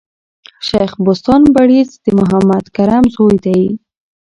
[0.67, 3.69] شېخ بُستان بړیځ د محمد کرم زوی دﺉ.